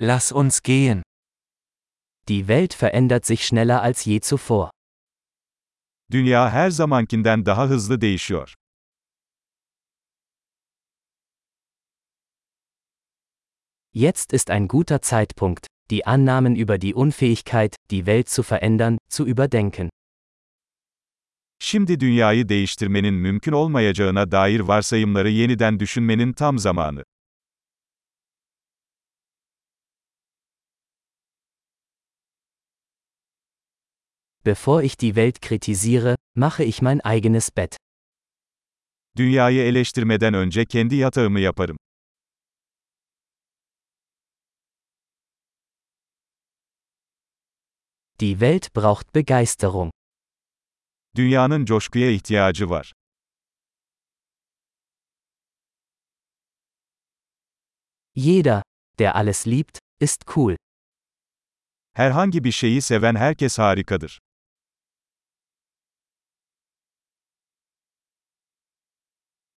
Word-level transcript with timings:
Lass 0.00 0.30
uns 0.30 0.62
gehen. 0.62 1.02
Die 2.28 2.46
Welt 2.46 2.72
verändert 2.72 3.24
sich 3.24 3.44
schneller 3.44 3.82
als 3.82 4.04
je 4.04 4.20
zuvor. 4.20 4.70
Dünya 6.12 6.48
her 6.50 6.70
zamankinden 6.70 7.46
daha 7.46 7.68
hızlı 7.68 8.00
değişiyor. 8.00 8.54
Jetzt 13.92 14.32
ist 14.32 14.50
ein 14.50 14.68
guter 14.68 15.02
Zeitpunkt, 15.02 15.66
die 15.90 16.06
Annahmen 16.06 16.54
über 16.54 16.78
die 16.78 16.94
Unfähigkeit, 16.94 17.74
die 17.90 18.06
Welt 18.06 18.28
zu 18.28 18.42
verändern, 18.44 18.98
zu 19.10 19.26
überdenken. 19.26 19.88
Şimdi 21.60 22.00
dünyayı 22.00 22.48
değiştirmenin 22.48 23.14
mümkün 23.14 23.52
olmayacağına 23.52 24.30
dair 24.30 24.60
varsayımları 24.60 25.28
yeniden 25.28 25.80
düşünmenin 25.80 26.32
tam 26.32 26.58
zamanı. 26.58 27.02
Bevor 34.48 34.82
ich 34.82 34.96
die 34.96 35.14
Welt 35.14 35.42
kritisiere, 35.42 36.14
mache 36.34 36.64
ich 36.64 36.80
mein 36.80 37.02
eigenes 37.02 37.50
Bett. 37.50 37.76
Dünyayı 39.16 39.62
eleştirmeden 39.62 40.34
önce 40.34 40.64
kendi 40.64 40.96
yatağımı 40.96 41.40
yaparım. 41.40 41.76
Die 48.20 48.32
Welt 48.32 48.76
braucht 48.76 49.14
Begeisterung. 49.14 49.90
Dünyanın 51.16 51.64
coşkuya 51.64 52.10
ihtiyacı 52.10 52.70
var. 52.70 52.92
Jeder, 58.16 58.62
der 58.98 59.16
alles 59.16 59.46
liebt, 59.46 59.78
ist 60.00 60.26
cool. 60.26 60.56
Herhangi 61.92 62.44
bir 62.44 62.52
şeyi 62.52 62.82
seven 62.82 63.14
herkes 63.14 63.58
harikadır. 63.58 64.18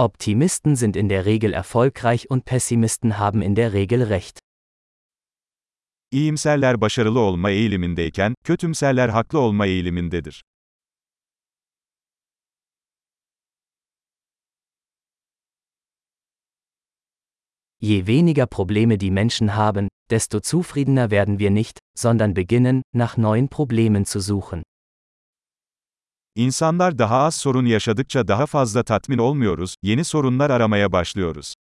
Optimisten 0.00 0.76
sind 0.76 0.94
in 0.94 1.08
der 1.08 1.24
Regel 1.24 1.52
erfolgreich 1.52 2.30
und 2.30 2.44
Pessimisten 2.44 3.18
haben 3.18 3.42
in 3.42 3.56
der 3.56 3.72
Regel 3.72 4.02
recht. 4.02 4.38
İyimserler 6.12 6.80
başarılı 6.80 7.20
olma 7.20 7.50
eğilimindeyken, 7.50 8.34
kötümserler 8.44 9.08
haklı 9.08 9.38
olma 9.38 9.66
eğilimindedir. 9.66 10.42
Je 17.80 17.98
weniger 17.98 18.46
Probleme 18.46 19.00
die 19.00 19.10
Menschen 19.10 19.48
haben, 19.48 19.88
desto 20.10 20.40
zufriedener 20.42 21.10
werden 21.10 21.38
wir 21.38 21.50
nicht, 21.50 21.78
sondern 21.96 22.36
beginnen, 22.36 22.82
nach 22.94 23.16
neuen 23.18 23.48
Problemen 23.48 24.04
zu 24.04 24.20
suchen. 24.20 24.62
İnsanlar 26.38 26.98
daha 26.98 27.16
az 27.18 27.34
sorun 27.34 27.66
yaşadıkça 27.66 28.28
daha 28.28 28.46
fazla 28.46 28.82
tatmin 28.82 29.18
olmuyoruz, 29.18 29.74
yeni 29.82 30.04
sorunlar 30.04 30.50
aramaya 30.50 30.92
başlıyoruz. 30.92 31.54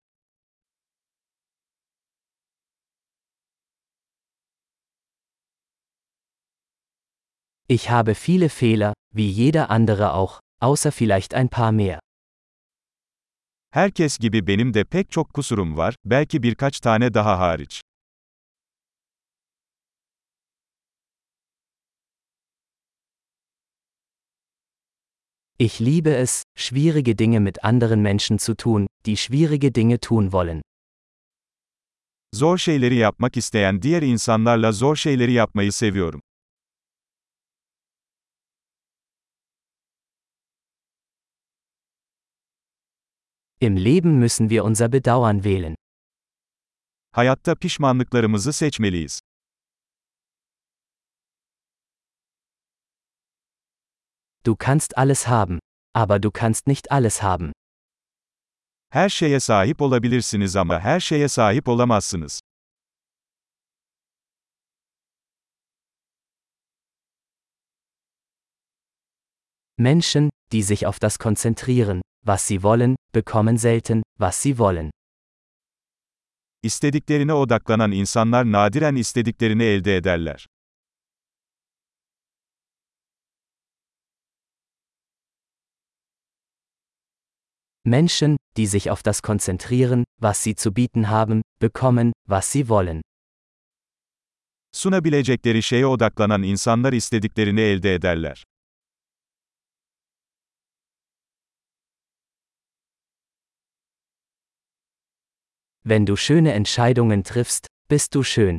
Ich 7.68 7.90
habe 7.90 8.14
viele 8.28 8.48
Fehler, 8.48 8.94
wie 9.14 9.32
jeder 9.32 9.66
andere 9.68 10.08
auch, 10.08 10.40
außer 10.60 10.90
vielleicht 10.90 11.34
ein 11.34 11.48
paar 11.48 11.72
mehr. 11.72 12.00
Herkes 13.70 14.18
gibi 14.18 14.46
benim 14.46 14.74
de 14.74 14.84
pek 14.84 15.10
çok 15.10 15.34
kusurum 15.34 15.76
var, 15.76 15.94
belki 16.04 16.42
birkaç 16.42 16.80
tane 16.80 17.14
daha 17.14 17.38
hariç. 17.38 17.85
Ich 25.58 25.80
liebe 25.80 26.14
es, 26.14 26.42
schwierige 26.54 27.14
Dinge 27.14 27.40
mit 27.40 27.64
anderen 27.64 28.02
Menschen 28.02 28.38
zu 28.38 28.54
tun, 28.54 28.86
die 29.06 29.16
schwierige 29.16 29.72
Dinge 29.72 29.98
tun 30.00 30.30
wollen. 30.30 30.60
Zor 32.34 32.58
şeyleri 32.58 32.94
yapmak 32.96 33.36
isteyen 33.36 33.82
diğer 33.82 34.02
insanlarla 34.02 34.72
zor 34.72 34.96
şeyleri 34.96 35.32
yapmayı 35.32 35.72
seviyorum. 35.72 36.20
Im 43.60 43.76
Leben 43.76 44.10
müssen 44.12 44.48
wir 44.48 44.60
unser 44.60 44.92
Bedauern 44.92 45.36
wählen. 45.42 45.74
Hayatta 47.12 47.54
pişmanlıklarımızı 47.54 48.52
seçmeliyiz. 48.52 49.20
Du 54.46 54.54
kannst 54.54 54.96
alles 54.96 55.26
haben, 55.26 55.58
aber 55.92 56.20
du 56.20 56.30
kannst 56.30 56.68
nicht 56.68 56.92
alles 56.92 57.20
haben. 57.20 57.52
Her 58.92 59.08
şeye 59.08 59.40
sahip 59.40 59.82
olabilirsiniz 59.82 60.56
ama 60.56 60.80
her 60.80 61.00
şeye 61.00 61.28
sahip 61.28 61.68
olamazsınız. 61.68 62.40
Menschen, 69.78 70.30
die 70.52 70.62
sich 70.62 70.86
auf 70.86 71.00
das 71.02 71.18
konzentrieren, 71.18 72.00
was 72.26 72.46
sie 72.46 72.62
wollen, 72.62 72.96
bekommen 73.12 73.56
selten, 73.56 74.02
was 74.18 74.42
sie 74.42 74.58
wollen. 74.58 74.90
İstediklerine 76.62 77.34
odaklanan 77.34 77.92
insanlar 77.92 78.44
nadiren 78.52 78.96
istediklerini 78.96 79.62
elde 79.64 79.96
ederler. 79.96 80.46
Menschen, 87.86 88.36
die 88.56 88.66
sich 88.66 88.90
auf 88.90 89.02
das 89.02 89.22
konzentrieren, 89.22 90.04
was 90.20 90.42
sie 90.42 90.56
zu 90.56 90.72
bieten 90.72 91.08
haben, 91.08 91.42
bekommen, 91.60 92.12
was 92.28 92.52
sie 92.52 92.68
wollen. 92.68 93.00
Sunabilecekleri 94.72 95.62
şeye 95.62 95.86
odaklanan 95.86 96.42
insanlar 96.42 96.92
istediklerini 96.92 97.60
elde 97.60 97.94
ederler. 97.94 98.44
Wenn 105.84 106.06
du 106.06 106.16
schöne 106.16 106.52
Entscheidungen 106.52 107.22
triffst, 107.22 107.66
bist 107.88 108.14
du 108.14 108.24
schön. 108.24 108.58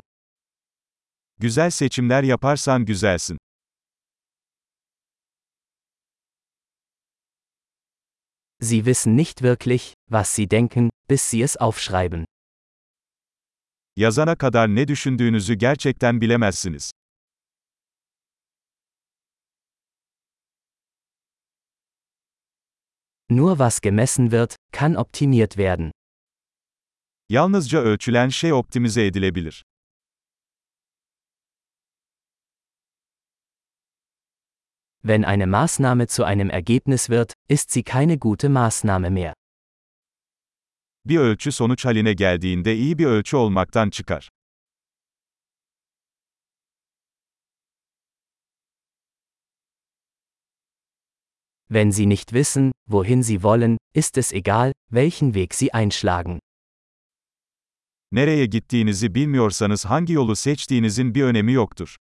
Güzel 1.39 1.69
seçimler 1.71 2.23
yaparsan 2.23 2.85
güzelsin. 2.85 3.37
Sie 8.59 8.85
wissen 8.85 9.15
nicht 9.15 9.41
wirklich, 9.43 9.93
was 10.09 10.35
sie 10.35 10.47
denken, 10.47 10.89
bis 11.07 11.29
sie 11.29 11.41
es 11.41 11.57
aufschreiben. 11.57 12.25
Yazana 13.95 14.35
kadar 14.35 14.67
ne 14.67 14.87
düşündüğünüzü 14.87 15.53
gerçekten 15.53 16.21
bilemezsiniz. 16.21 16.91
Nur 23.29 23.59
was 23.59 23.81
gemessen 23.81 24.31
wird, 24.31 24.55
kann 24.71 24.95
optimiert 24.95 25.57
werden. 25.57 25.91
Yalnızca 27.29 27.79
ölçülen 27.79 28.29
şey 28.29 28.53
optimize 28.53 29.05
edilebilir. 29.05 29.63
Wenn 35.03 35.23
eine 35.23 35.47
Maßnahme 35.47 36.07
zu 36.07 36.23
einem 36.23 36.49
Ergebnis 36.49 37.09
wird, 37.09 37.33
ist 37.49 37.71
sie 37.71 37.83
keine 37.83 38.17
gute 38.17 38.49
Maßnahme 38.49 39.09
mehr. 39.09 39.33
Bir 41.05 41.17
ölçü 41.17 41.51
sonuç 41.51 41.85
haline 41.85 42.13
geldiğinde 42.13 42.75
iyi 42.75 42.97
bir 42.97 43.05
ölçü 43.05 43.37
olmaktan 43.37 43.89
çıkar. 43.89 44.29
Wenn 51.69 51.91
Sie 51.91 52.09
nicht 52.09 52.29
wissen, 52.31 52.71
wohin 52.89 53.21
Sie 53.21 53.41
wollen, 53.41 53.77
ist 53.93 54.17
es 54.17 54.33
egal, 54.33 54.71
welchen 54.91 55.33
Weg 55.33 55.53
Sie 55.53 55.69
einschlagen. 55.73 56.39
Nereye 58.11 58.45
gittiğinizi 58.45 59.15
bilmiyorsanız 59.15 59.85
hangi 59.85 60.13
yolu 60.13 60.35
seçtiğinizin 60.35 61.15
bir 61.15 61.23
önemi 61.23 61.53
yoktur. 61.53 61.95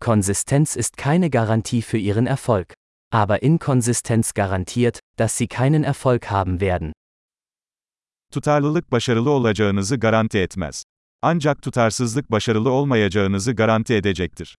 Konsistenz 0.00 0.76
ist 0.76 0.96
keine 0.96 1.28
Garantie 1.30 1.82
für 1.82 1.98
Ihren 1.98 2.26
Erfolg. 2.26 2.74
Aber 3.12 3.42
Inkonsistenz 3.42 4.34
garantiert, 4.34 4.98
dass 5.18 5.36
Sie 5.36 5.46
keinen 5.46 5.84
Erfolg 5.84 6.30
haben 6.30 6.60
werden. 6.60 6.92
Tutarlılık 8.32 8.92
başarılı 8.92 9.30
olacağınızı 9.30 9.96
garanti 9.96 10.38
etmez. 10.38 10.84
Ancak 11.22 11.62
tutarsızlık 11.62 12.30
başarılı 12.30 12.70
olmayacağınızı 12.70 13.52
garanti 13.52 13.94
edecektir. 13.94 14.56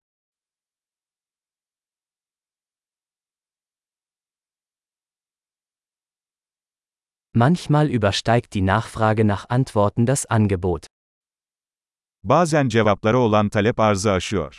Manchmal 7.35 7.91
übersteigt 7.91 8.53
die 8.55 8.67
Nachfrage 8.67 9.27
nach 9.27 9.47
Antworten 9.49 10.07
das 10.07 10.27
Angebot. 10.29 10.87
Bazen 12.23 12.69
cevaplara 12.69 13.19
olan 13.19 13.49
talep 13.49 13.81
arzı 13.81 14.13
aşıyor. 14.13 14.59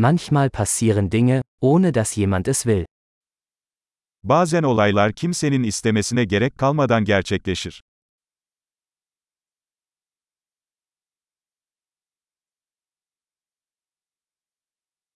Manchmal 0.00 0.48
passieren 0.50 1.10
Dinge, 1.10 1.42
ohne 1.60 1.90
dass 1.90 2.14
jemand 2.14 2.46
es 2.46 2.66
will. 2.66 2.84
Bazen 4.22 4.62
olaylar 4.62 5.12
kimsenin 5.12 5.62
istemesine 5.62 6.24
gerek 6.24 6.58
kalmadan 6.58 7.04
gerçekleşir. 7.04 7.82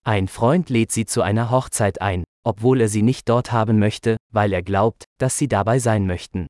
Ein 0.04 0.26
Freund 0.26 0.70
lädt 0.70 0.90
sie 0.92 1.06
zu 1.06 1.22
einer 1.22 1.50
Hochzeit 1.50 2.02
ein, 2.02 2.24
obwohl 2.44 2.80
er 2.80 2.88
sie 2.88 3.02
nicht 3.02 3.28
dort 3.28 3.52
haben 3.52 3.78
möchte, 3.78 4.16
weil 4.32 4.52
er 4.52 4.62
glaubt, 4.62 5.04
dass 5.20 5.38
sie 5.38 5.50
dabei 5.50 5.78
sein 5.80 6.06
möchten. 6.06 6.46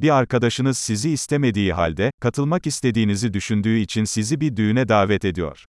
Bir 0.00 0.10
arkadaşınız 0.10 0.78
sizi 0.78 1.10
istemediği 1.10 1.72
halde, 1.72 2.10
katılmak 2.20 2.66
istediğinizi 2.66 3.32
düşündüğü 3.32 3.78
için 3.78 4.04
sizi 4.04 4.40
bir 4.40 4.56
düğüne 4.56 4.88
davet 4.88 5.24
ediyor. 5.24 5.64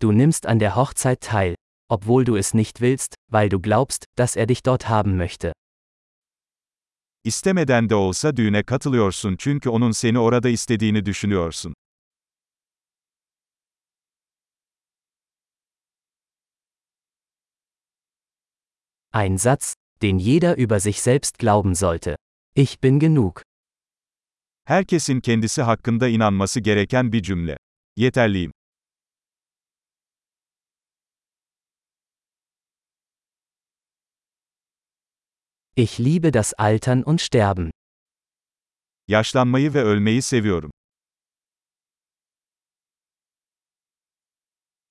Du 0.00 0.12
nimmst 0.12 0.46
an 0.46 0.60
der 0.60 0.76
Hochzeit 0.76 1.20
teil, 1.20 1.54
obwohl 1.88 2.24
du 2.24 2.36
es 2.36 2.54
nicht 2.54 2.80
willst, 2.80 3.14
weil 3.32 3.48
du 3.48 3.60
glaubst, 3.60 4.04
dass 4.16 4.36
er 4.36 4.46
dich 4.46 4.62
dort 4.62 4.88
haben 4.88 5.16
möchte. 5.16 5.52
İstemeden 7.24 7.90
de 7.90 7.94
olsa 7.94 8.36
düğüne 8.36 8.62
katılıyorsun 8.62 9.36
çünkü 9.38 9.68
onun 9.68 9.90
seni 9.90 10.18
orada 10.18 10.48
istediğini 10.48 11.06
düşünüyorsun. 11.06 11.74
Ein 19.14 19.36
Satz, 19.36 19.74
den 20.02 20.18
jeder 20.18 20.56
über 20.58 20.78
sich 20.78 21.00
selbst 21.00 21.38
glauben 21.38 21.74
sollte. 21.74 22.16
Ich 22.54 22.82
bin 22.82 22.98
genug. 22.98 23.40
Herkesin 24.64 25.20
kendisi 25.20 25.62
hakkında 25.62 26.08
inanması 26.08 26.60
gereken 26.60 27.12
bir 27.12 27.22
cümle. 27.22 27.56
Yeterliyim. 27.96 28.52
Ich 35.80 35.98
liebe 35.98 36.32
das 36.32 36.54
Altern 36.54 37.04
und 37.04 37.20
Sterben. 37.20 37.70
Yaşlanmayı 39.08 39.74
ve 39.74 39.82
ölmeyi 39.82 40.22
seviyorum. 40.22 40.70